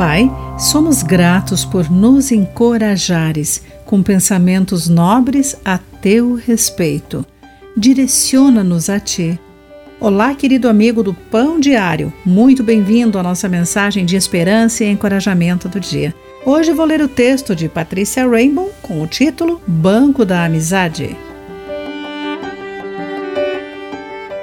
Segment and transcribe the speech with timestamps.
[0.00, 7.22] Pai, somos gratos por nos encorajares com pensamentos nobres a teu respeito.
[7.76, 9.38] Direciona-nos a ti.
[10.00, 12.10] Olá, querido amigo do Pão Diário.
[12.24, 16.14] Muito bem-vindo à nossa mensagem de esperança e encorajamento do dia.
[16.46, 21.14] Hoje vou ler o texto de Patrícia Rainbow com o título Banco da Amizade.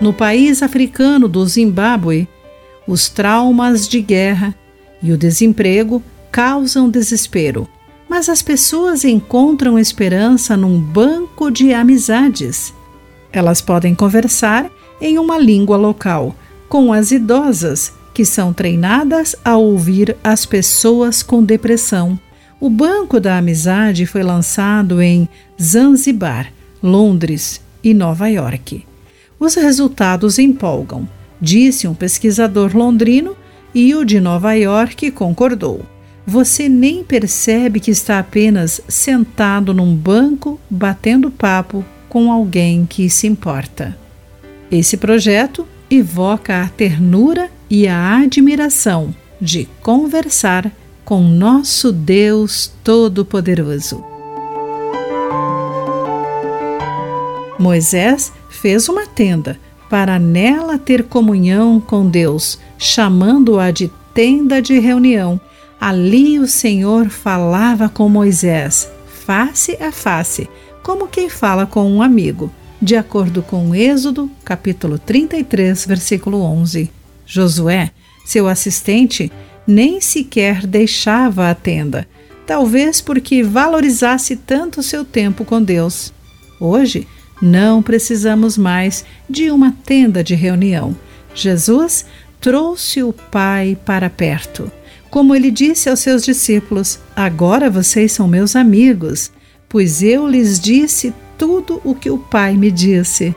[0.00, 2.26] No país africano do Zimbábue,
[2.88, 4.54] os traumas de guerra
[5.02, 7.68] e o desemprego causam desespero,
[8.08, 12.72] mas as pessoas encontram esperança num banco de amizades.
[13.32, 16.34] Elas podem conversar em uma língua local
[16.68, 22.18] com as idosas, que são treinadas a ouvir as pessoas com depressão.
[22.60, 25.28] O Banco da Amizade foi lançado em
[25.60, 28.86] Zanzibar, Londres e Nova York.
[29.40, 31.08] Os resultados empolgam,
[31.40, 33.36] disse um pesquisador londrino
[33.74, 35.82] e o de Nova York concordou.
[36.26, 43.26] Você nem percebe que está apenas sentado num banco batendo papo com alguém que se
[43.26, 43.96] importa.
[44.70, 50.70] Esse projeto evoca a ternura e a admiração de conversar
[51.04, 54.04] com nosso Deus Todo-Poderoso.
[57.58, 59.58] Moisés fez uma tenda
[59.92, 65.38] para nela ter comunhão com Deus, chamando-a de tenda de reunião.
[65.78, 68.90] Ali o Senhor falava com Moisés,
[69.26, 70.48] face a face,
[70.82, 76.90] como quem fala com um amigo, de acordo com Êxodo, capítulo 33, versículo 11.
[77.26, 77.90] Josué,
[78.24, 79.30] seu assistente,
[79.66, 82.08] nem sequer deixava a tenda,
[82.46, 86.14] talvez porque valorizasse tanto seu tempo com Deus.
[86.58, 87.06] Hoje,
[87.40, 90.96] não precisamos mais de uma tenda de reunião.
[91.34, 92.04] Jesus
[92.40, 94.70] trouxe o Pai para perto.
[95.10, 99.30] Como ele disse aos seus discípulos: Agora vocês são meus amigos,
[99.68, 103.34] pois eu lhes disse tudo o que o Pai me disse.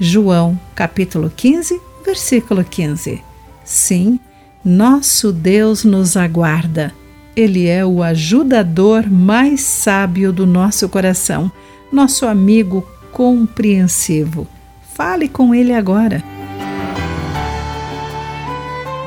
[0.00, 3.22] João, capítulo 15, versículo 15.
[3.64, 4.20] Sim,
[4.64, 6.92] nosso Deus nos aguarda.
[7.34, 11.50] Ele é o ajudador mais sábio do nosso coração,
[11.92, 12.86] nosso amigo
[13.18, 14.46] compreensivo.
[14.94, 16.22] Fale com ele agora.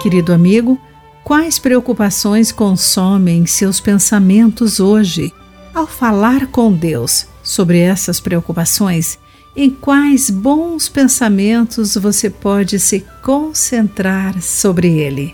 [0.01, 0.77] Querido amigo,
[1.23, 5.31] quais preocupações consomem seus pensamentos hoje?
[5.73, 9.17] Ao falar com Deus sobre essas preocupações,
[9.55, 15.33] em quais bons pensamentos você pode se concentrar sobre ele?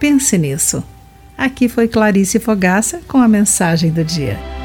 [0.00, 0.82] Pense nisso.
[1.36, 4.57] Aqui foi Clarice Fogaça com a mensagem do dia.